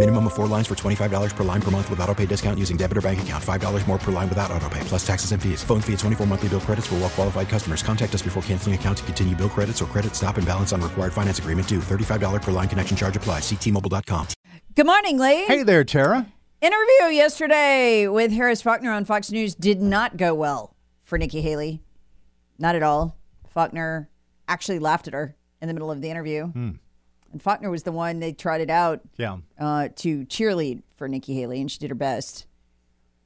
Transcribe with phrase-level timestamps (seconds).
[0.00, 2.78] Minimum of four lines for $25 per line per month with auto pay discount using
[2.78, 3.44] debit or bank account.
[3.44, 5.62] $5 more per line without auto pay, plus taxes and fees.
[5.62, 7.82] Phone fee at 24 monthly bill credits for well qualified customers.
[7.82, 10.80] Contact us before canceling account to continue bill credits or credit stop and balance on
[10.80, 11.80] required finance agreement due.
[11.80, 13.42] $35 per line connection charge applies.
[13.42, 14.28] Ctmobile.com.
[14.74, 15.44] Good morning, Lee.
[15.44, 16.26] Hey there, Tara.
[16.62, 21.82] Interview yesterday with Harris Faulkner on Fox News did not go well for Nikki Haley.
[22.58, 23.18] Not at all.
[23.48, 24.08] Faulkner
[24.48, 26.46] actually laughed at her in the middle of the interview.
[26.46, 26.70] Hmm.
[27.32, 29.38] And Faulkner was the one they trotted out Yeah.
[29.58, 32.46] uh, to cheerlead for Nikki Haley, and she did her best.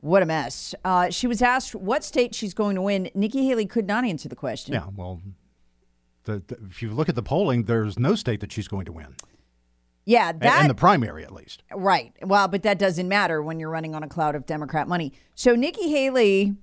[0.00, 0.74] What a mess.
[0.84, 3.10] Uh, she was asked what state she's going to win.
[3.14, 4.74] Nikki Haley could not answer the question.
[4.74, 4.88] Yeah.
[4.94, 5.22] Well,
[6.24, 8.92] the, the, if you look at the polling, there's no state that she's going to
[8.92, 9.16] win.
[10.06, 11.62] Yeah, that in the primary, at least.
[11.74, 12.12] Right.
[12.20, 15.14] Well, but that doesn't matter when you're running on a cloud of Democrat money.
[15.34, 16.56] So Nikki Haley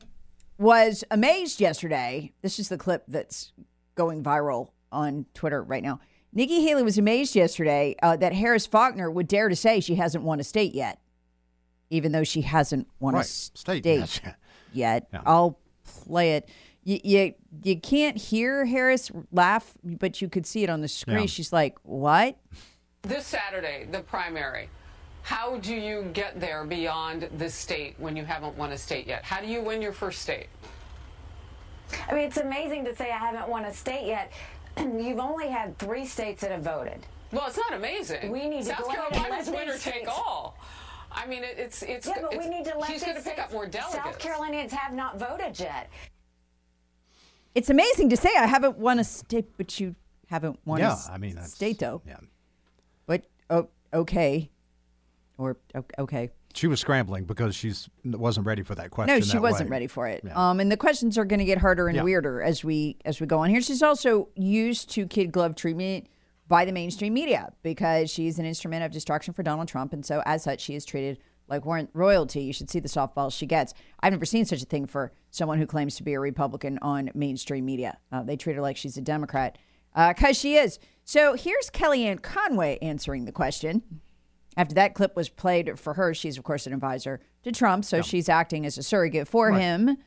[0.59, 2.33] was amazed yesterday.
[2.43, 3.51] This is the clip that's
[3.95, 5.99] going viral on Twitter right now.
[6.33, 10.23] Nikki Haley was amazed yesterday uh, that Harris Faulkner would dare to say she hasn't
[10.23, 10.99] won a state yet,
[11.89, 14.21] even though she hasn't won a state, State, yes.
[14.73, 15.07] yet.
[15.11, 15.21] Yeah.
[15.25, 16.49] I'll play it.
[16.83, 21.19] You, you you can't hear Harris laugh, but you could see it on the screen.
[21.19, 21.25] Yeah.
[21.27, 22.37] She's like, "What?"
[23.03, 24.69] This Saturday, the primary.
[25.23, 29.23] How do you get there beyond the state when you haven't won a state yet?
[29.23, 30.47] How do you win your first state?
[32.09, 34.31] I mean, it's amazing to say I haven't won a state yet.
[34.77, 37.05] You've only had three states that have voted.
[37.31, 38.31] Well, it's not amazing.
[38.31, 40.57] We need to South go ahead and Carolina's let winner these take all.
[41.11, 42.07] I mean, it, it's it's.
[42.07, 44.03] Yeah, but it's, we need to let She's going to pick up more delegates.
[44.03, 45.89] South Carolinians have not voted yet.
[47.53, 49.95] It's amazing to say I haven't won a state, but you
[50.27, 50.91] haven't won a yeah.
[50.93, 52.01] s- I mean, that's, state though.
[52.07, 52.17] Yeah.
[53.05, 54.49] But oh, okay,
[55.37, 55.57] or
[55.99, 56.31] okay.
[56.53, 59.15] She was scrambling because she's wasn't ready for that question.
[59.15, 59.75] No, she wasn't way.
[59.75, 60.21] ready for it.
[60.25, 60.49] Yeah.
[60.49, 62.03] Um, and the questions are going to get harder and Yeah.
[62.03, 63.61] weirder as we as we go on here.
[63.61, 66.07] She's also used to kid glove treatment
[66.47, 70.21] by the mainstream media because she's an instrument of destruction for Donald Trump, and so
[70.25, 71.17] as such, she is treated
[71.47, 72.41] like warrant royalty.
[72.43, 73.73] You should see the softballs she gets.
[74.01, 77.09] I've never seen such a thing for someone who claims to be a Republican on
[77.13, 77.97] mainstream media.
[78.11, 79.57] Uh, they treat her like she's a Democrat
[79.93, 80.79] because she is.
[81.03, 83.81] So here's Kellyanne Conway answering the question.
[84.57, 88.01] After that clip was played for her, she's of course an advisor to Trump, so
[88.01, 89.97] she's acting as a surrogate for him.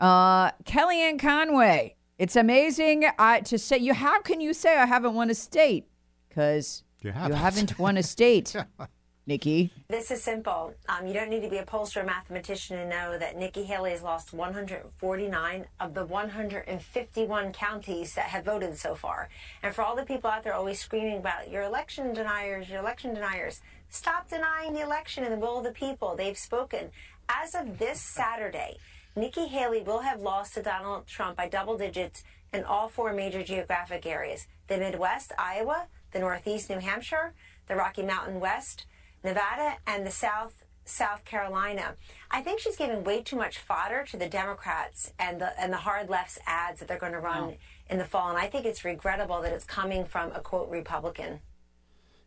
[0.00, 3.94] Uh, Kellyanne Conway, it's amazing uh, to say you.
[3.94, 5.86] How can you say I haven't won a state?
[6.28, 7.36] Because You you haven't.
[7.36, 8.56] haven't won a state,
[9.26, 9.70] Nikki.
[9.88, 10.74] This is simple.
[10.88, 13.92] Um, you don't need to be a pollster or mathematician to know that Nikki Haley
[13.92, 19.28] has lost 149 of the 151 counties that have voted so far.
[19.62, 23.14] And for all the people out there always screaming about your election deniers, your election
[23.14, 26.16] deniers, stop denying the election and the will of the people.
[26.16, 26.90] They've spoken.
[27.28, 28.78] As of this Saturday,
[29.16, 33.42] Nikki Haley will have lost to Donald Trump by double digits in all four major
[33.42, 37.34] geographic areas the Midwest, Iowa, the Northeast, New Hampshire,
[37.66, 38.86] the Rocky Mountain West,
[39.22, 41.96] Nevada, and the South, South Carolina.
[42.30, 45.78] I think she's giving way too much fodder to the Democrats and the and the
[45.78, 47.56] hard left's ads that they're going to run
[47.90, 48.30] in the fall.
[48.30, 51.40] And I think it's regrettable that it's coming from a quote Republican.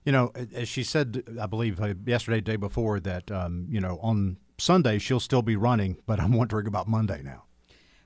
[0.07, 4.00] You know, as she said, I believe uh, yesterday, day before, that um, you know
[4.01, 7.44] on Sunday she'll still be running, but I'm wondering about Monday now.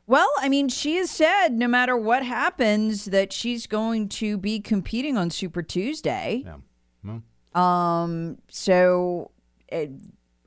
[0.07, 4.59] Well, I mean, she has said no matter what happens that she's going to be
[4.59, 6.41] competing on Super Tuesday.
[6.43, 6.55] Yeah.
[7.03, 7.21] Well,
[7.53, 8.39] Um.
[8.49, 9.29] So,
[9.71, 9.85] uh,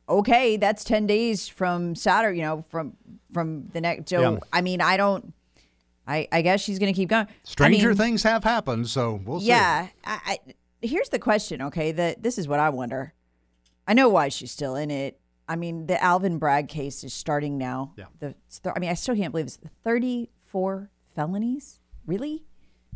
[0.08, 2.38] okay, that's ten days from Saturday.
[2.38, 2.96] You know, from
[3.32, 4.08] from the next.
[4.08, 4.38] So, Yeah.
[4.52, 5.32] I mean, I don't.
[6.05, 7.29] I I guess she's going to keep going.
[7.29, 9.46] I stranger mean, things have happened, so we'll see.
[9.46, 9.87] Yeah.
[10.84, 11.62] Here's the question.
[11.62, 13.14] Okay, that this is what I wonder.
[13.86, 15.19] I know why she's still in it.
[15.48, 17.94] I mean, the Alvin Bragg case is starting now.
[17.96, 18.04] Yeah.
[18.19, 18.34] The
[18.75, 21.81] I mean, I still can't believe it's 34 felonies.
[22.06, 22.44] Really?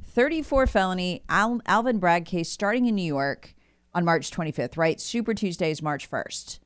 [0.06, 3.54] 34 felony Al, Alvin Bragg case starting in New York
[3.94, 5.00] on March 25th, right?
[5.00, 6.58] Super Tuesday is March 1st.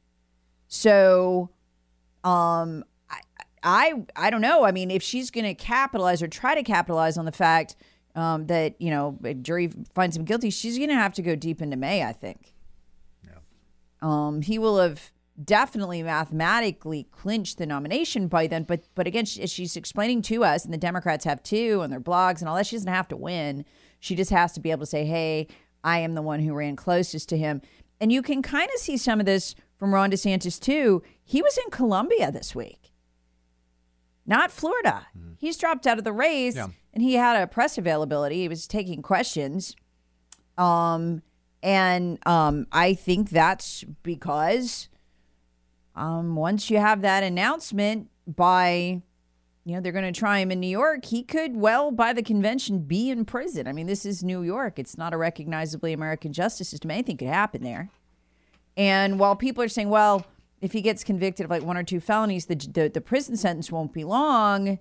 [0.68, 1.50] So,
[2.24, 3.20] um, I,
[3.62, 4.64] I, I don't know.
[4.64, 7.76] I mean, if she's going to capitalize or try to capitalize on the fact
[8.14, 11.34] um, that you know a jury finds him guilty, she's going to have to go
[11.36, 12.02] deep into May.
[12.04, 12.54] I think.
[13.24, 13.38] Yeah.
[14.00, 15.12] Um, he will have
[15.42, 18.64] definitely mathematically clinched the nomination by then.
[18.64, 22.00] But but again, she, she's explaining to us, and the Democrats have too, on their
[22.00, 22.66] blogs and all that.
[22.66, 23.64] She doesn't have to win.
[24.00, 25.48] She just has to be able to say, "Hey,
[25.84, 27.62] I am the one who ran closest to him."
[28.00, 31.02] And you can kind of see some of this from Ron DeSantis too.
[31.24, 32.92] He was in Columbia this week,
[34.26, 35.06] not Florida.
[35.38, 36.68] He's dropped out of the race, Yeah.
[36.92, 38.36] And he had a press availability.
[38.42, 39.76] He was taking questions.
[40.58, 41.22] Um,
[41.62, 44.88] and um, I think that's because
[45.94, 49.02] um, once you have that announcement by,
[49.64, 52.22] you know, they're going to try him in New York, he could well, by the
[52.22, 53.66] convention, be in prison.
[53.66, 54.78] I mean, this is New York.
[54.78, 56.90] It's not a recognizably American justice system.
[56.90, 57.90] Anything could happen there.
[58.76, 60.26] And while people are saying, well,
[60.60, 63.70] if he gets convicted of like one or two felonies, the the, the prison sentence
[63.70, 64.78] won't be long.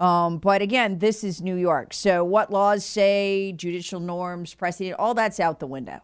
[0.00, 1.92] Um, but again, this is New York.
[1.92, 6.00] So what laws say, judicial norms, precedent, all that's out the window.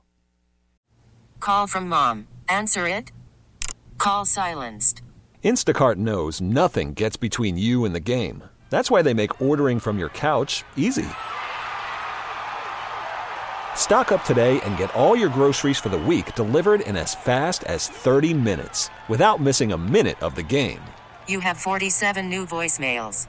[1.41, 2.29] Call from mom.
[2.49, 3.11] Answer it.
[3.99, 5.01] Call silenced.
[5.45, 8.43] Instacart knows nothing gets between you and the game.
[8.69, 11.07] That's why they make ordering from your couch easy.
[13.75, 17.63] Stock up today and get all your groceries for the week delivered in as fast
[17.65, 20.81] as 30 minutes without missing a minute of the game.
[21.29, 23.29] You have 47 new voicemails.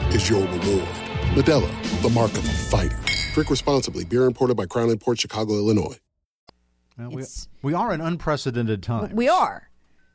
[0.13, 0.87] is your reward.
[1.33, 2.97] Modelo, the mark of a fighter.
[3.33, 4.03] Drink responsibly.
[4.05, 5.97] Beer imported by Crown Imports Chicago, Illinois.
[6.97, 7.23] Well, we,
[7.61, 9.13] we are in unprecedented times.
[9.13, 9.69] We are.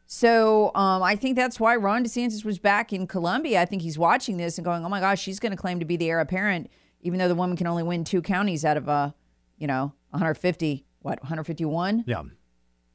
[0.07, 3.61] So um, I think that's why Ron DeSantis was back in Columbia.
[3.61, 5.85] I think he's watching this and going, "Oh my gosh, she's going to claim to
[5.85, 6.71] be the heir apparent,
[7.01, 9.11] even though the woman can only win two counties out of uh,
[9.59, 10.85] you know, 150.
[11.01, 12.05] What 151?
[12.07, 12.23] Yeah.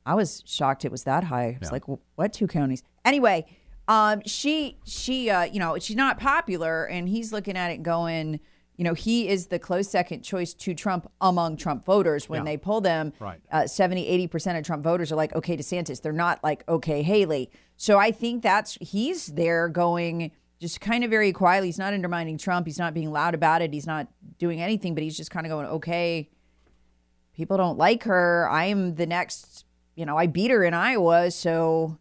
[0.05, 1.43] I was shocked it was that high.
[1.47, 1.71] I was Yeah.
[1.73, 1.83] like,
[2.15, 2.83] what two counties?
[3.03, 3.45] Anyway,
[3.91, 8.39] um, she she uh, you know, she's not popular, and he's looking at it going,
[8.77, 12.51] you know, he is the close second choice to Trump among Trump voters when Yeah.
[12.51, 13.13] they pull them.
[13.19, 13.39] Right.
[13.51, 16.01] Uh, 70, 80% of Trump voters are like, okay, DeSantis.
[16.01, 17.51] They're not like, okay, Haley.
[17.77, 21.67] So I think that's, he's there going just kind of very quietly.
[21.67, 22.65] He's not undermining Trump.
[22.65, 23.73] He's not being loud about it.
[23.73, 24.07] He's not
[24.39, 26.29] doing anything, but he's just kind of going, okay,
[27.33, 28.47] people don't like her.
[28.49, 29.65] I'm the next,
[29.95, 31.29] you know, I beat her in Iowa.
[31.31, 31.97] So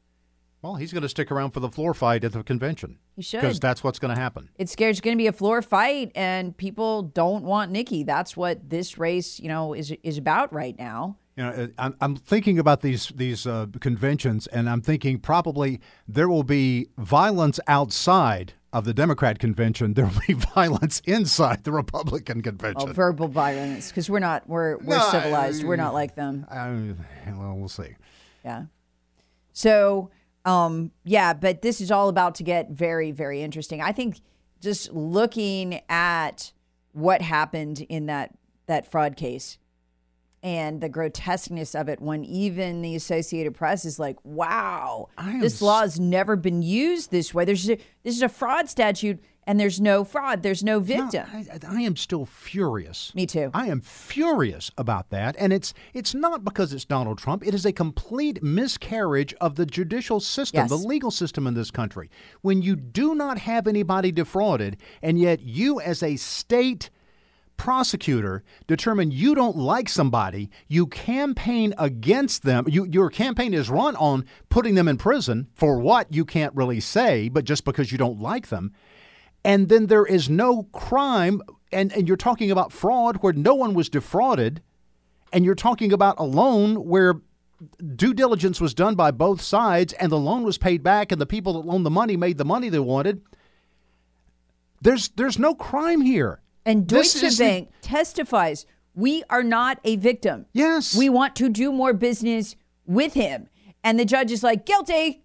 [0.63, 2.99] Well, he's going to stick around for the floor fight at the convention.
[3.17, 3.41] He should.
[3.41, 4.51] Because that's what's going to happen.
[4.59, 8.03] it's scared it's going to be a floor fight and people don't want Nikki.
[8.03, 11.17] That's what this race, you know, is is about right now.
[11.37, 15.81] You know, uh, I'm, I'm thinking about these these uh, conventions, and I'm thinking probably
[16.07, 19.95] there will be violence outside of the Democrat convention.
[19.95, 22.91] There will be violence inside the Republican convention.
[22.91, 25.65] Oh, verbal violence because we're not we're we're No, civilized.
[25.65, 26.45] We're not like them.
[26.51, 26.67] I,
[27.33, 27.97] well, we'll see.
[28.45, 28.65] Yeah.
[29.53, 30.11] So,
[30.45, 33.81] um, yeah, but this is all about to get very, very interesting.
[33.81, 34.21] I think
[34.61, 36.53] just looking at
[36.93, 38.35] what happened in that
[38.67, 39.59] that fraud case
[40.43, 45.09] and the grotesqueness of it when even the Associated Press is like, wow,
[45.41, 47.45] this law has never been used this way.
[47.45, 50.43] There's a, this is a fraud statute and there's no fraud.
[50.43, 51.27] There's no victim.
[51.33, 53.13] I, I am still furious.
[53.15, 53.51] Me too.
[53.55, 57.47] I am furious about that, and it's it's not because it's Donald Trump.
[57.47, 62.11] It is a complete miscarriage of the judicial system, the legal system in this country.
[62.43, 66.91] When you do not have anybody defrauded, and yet you, as a state
[67.61, 72.65] prosecutor determine you don't like somebody, you campaign against them.
[72.67, 76.81] You, your campaign is run on putting them in prison for what you can't really
[76.81, 78.73] say, but just because you don't like them.
[79.45, 81.41] And then there is no crime,
[81.73, 84.63] and, and you're talking about fraud where no one was defrauded,
[85.33, 87.15] and you're talking about a loan where
[87.95, 91.27] due diligence was done by both sides and the loan was paid back and the
[91.27, 93.21] people that loaned the money made the money they wanted.
[94.81, 96.41] There's there's no crime here.
[96.65, 100.47] And Deutsche is the- Bank testifies We are not a victim.
[100.53, 100.97] Yes.
[100.97, 102.57] We want to do more business
[102.87, 103.49] with him.
[103.85, 105.23] And the judge is like, guilty.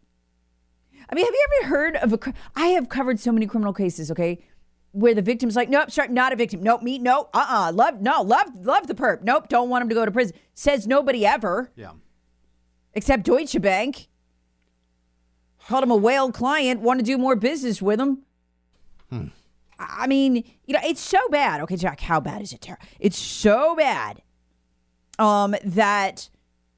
[1.10, 2.34] I mean, have you ever heard of a?
[2.56, 4.12] I have covered so many criminal cases.
[4.12, 4.40] Okay,
[4.96, 6.64] where the victim's like, nope, sorry, not a victim.
[6.64, 9.24] Nope, me, no, uh, uh love, no, love, love the perp.
[9.24, 10.36] Nope, don't want him to go to prison.
[10.54, 11.70] Says nobody ever.
[11.76, 11.92] Yeah.
[12.94, 14.08] Except Deutsche Bank.
[15.68, 16.80] Called him a whale client.
[16.80, 18.20] Want to do more business with him.
[19.10, 19.28] Hmm.
[19.78, 21.60] I mean, you know, it's so bad.
[21.62, 22.78] Okay, Jack, how bad is it, Tara?
[23.00, 24.22] It's so bad
[25.20, 26.30] um, that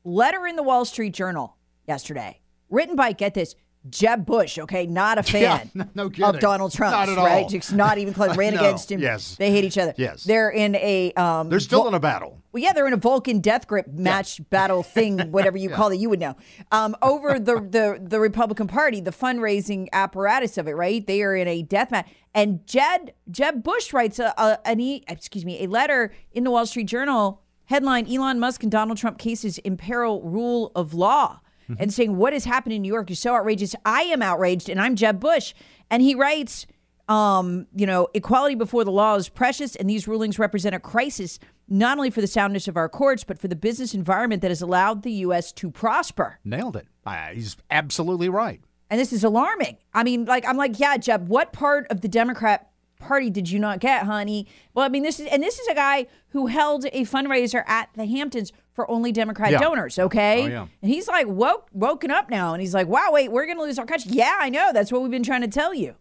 [0.03, 1.55] letter in the Wall Street Journal
[1.88, 3.55] yesterday, written by, get this,
[3.89, 6.39] Jeb Bush, okay, not a Yeah, fan no- no of.
[6.39, 7.48] Donald Trump, Not at right?
[7.48, 8.36] Just not even close.
[8.38, 9.00] Ran No, against him.
[9.00, 9.36] yes.
[9.36, 9.93] They hate each other.
[9.98, 10.24] Yes.
[10.24, 11.13] They're in a.
[11.13, 12.41] Um, They're still in a battle.
[12.51, 15.98] well, yeah, they're in a Vulcan death grip match battle thing, whatever you call it,
[16.00, 16.36] you would know.
[16.72, 21.05] Um, over the, the the Republican Party, the fundraising apparatus of it, right?
[21.05, 22.07] They are in a death match.
[22.34, 26.51] And Jed Jeb Bush writes a, a an e, excuse me a letter in the
[26.51, 31.39] Wall Street Journal headline: Elon Musk and Donald Trump cases imperil rule of law,
[31.79, 33.75] and saying what has happened in New York is so outrageous.
[33.86, 35.53] I am outraged, and I'm Jeb Bush.
[35.89, 36.67] And he writes
[37.07, 41.39] um, you know, equality before the law is precious, and these rulings represent a crisis
[41.69, 44.62] not only for the soundness of our courts, but for the business environment that has
[44.62, 45.51] allowed the U.S.
[45.53, 46.39] to prosper.
[46.43, 46.88] Nailed it.
[47.05, 48.62] Uh, he's absolutely right.
[48.89, 49.77] And this is alarming.
[49.93, 52.66] I mean, like, I'm like, yeah, Jeb, what part of the Democrat
[53.00, 54.48] Party did you not get, honey?
[54.74, 57.89] Well, I mean, this is, and this is a guy who held a fundraiser at
[57.96, 59.60] the Hamptons for only Democrat Yeah.
[59.60, 60.44] donors, okay?
[60.44, 60.68] Oh, yeah.
[60.82, 62.54] And he's like, woke, woken up now.
[62.54, 64.12] And he's like, wow, wait, we're going to lose our country.
[64.13, 64.72] Yeah, I know.
[64.74, 65.96] That's what we've been trying to tell you.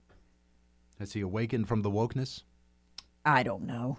[0.99, 2.43] Has he awakened from the wokeness?
[3.25, 3.99] I don't know.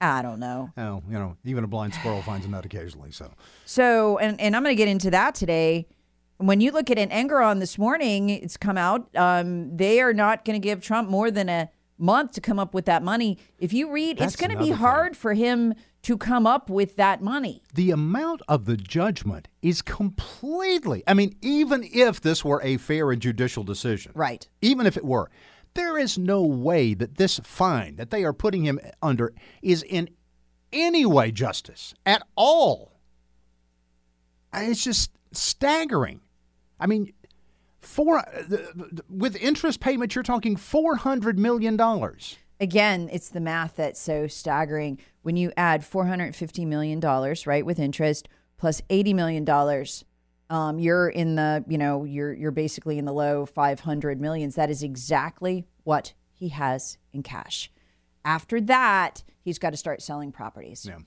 [0.00, 0.70] I don't know.
[0.78, 3.10] Oh, you know, even a blind squirrel finds a nut occasionally.
[3.10, 3.30] So
[3.64, 5.86] So, and, and I'm going to get into that today.
[6.38, 9.08] When you look at an Engoron this morning, it's come out.
[9.16, 12.74] Um, they are not going to give Trump more than a month to come up
[12.74, 13.38] with that money.
[13.58, 14.80] If you read, That's it's going to be another thing.
[14.80, 17.62] hard for him to come up with that money.
[17.74, 21.02] the amount of the judgment is completely.
[21.06, 24.48] I mean, even if this were a fair and judicial decision, Right.
[24.62, 25.28] Even if it were,
[25.74, 30.08] there is no way that this fine that they are putting him under is in
[30.72, 33.00] any way justice at all.
[34.54, 36.20] It's just staggering.
[36.80, 37.12] I mean,
[37.88, 38.22] for
[39.08, 42.36] with interest payments, you're talking four hundred million dollars.
[42.60, 44.98] Again, it's the math that's so staggering.
[45.22, 46.98] When you add $450 million,
[47.46, 49.86] right, with interest, plus $80 million,
[50.50, 54.56] um, you're in the, you know, you're you're basically in the low 500 millions.
[54.56, 57.70] That is exactly what he has in cash.
[58.24, 60.84] After that, he's got to start selling properties.
[60.88, 60.98] Yeah.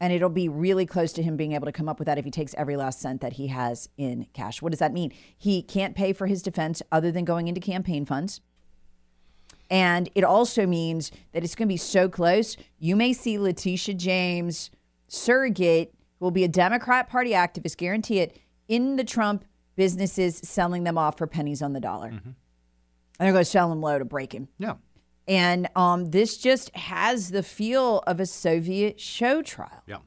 [0.00, 2.24] And it'll be really close to him being able to come up with that if
[2.24, 4.60] he takes every last cent that he has in cash.
[4.60, 5.12] What does that mean?
[5.38, 8.40] He can't pay for his defense other than going into campaign funds.
[9.70, 12.56] And it also means that it's going to be so close.
[12.78, 14.70] You may see Letitia James,
[15.08, 19.44] surrogate, who will be a Democrat Party activist, guarantee it, in the Trump
[19.76, 22.08] businesses, selling them off for pennies on the dollar.
[22.08, 22.28] Mm-hmm.
[22.28, 22.36] And
[23.18, 24.48] they're going to sell them low to break him.
[24.58, 24.74] Yeah.
[25.26, 29.82] And um, this just has the feel of a Soviet show trial.
[29.86, 29.98] Yeah.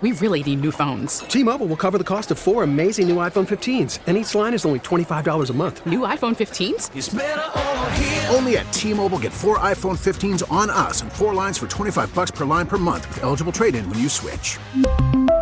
[0.00, 1.20] We really need new phones.
[1.20, 4.64] T-Mobile will cover the cost of four amazing new iPhone 15s, and each line is
[4.64, 5.84] only $25 a month.
[5.86, 8.32] New iPhone 15s?
[8.32, 12.30] Only at T-Mobile get four iPhone 15s on us and four lines for 25 bucks
[12.30, 14.58] per line per month with eligible trade-in when you switch.